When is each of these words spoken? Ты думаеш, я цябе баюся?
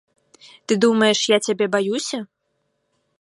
Ты 0.65 0.73
думаеш, 0.85 1.19
я 1.33 1.37
цябе 1.47 1.65
баюся? 1.75 2.19